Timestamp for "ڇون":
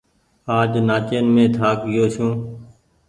2.13-2.31